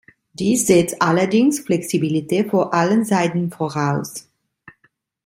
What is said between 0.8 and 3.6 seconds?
allerdings Flexibilität von allen Seiten